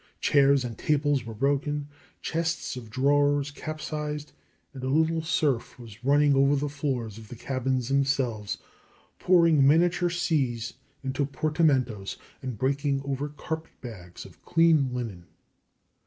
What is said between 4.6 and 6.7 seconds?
and a little surf was running over the